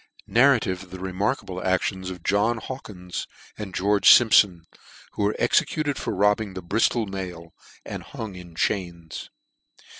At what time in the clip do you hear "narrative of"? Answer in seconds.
0.25-0.89